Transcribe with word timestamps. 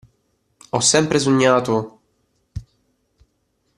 Ho 0.71 0.79
sempre 0.81 1.19
sognato. 1.19 1.99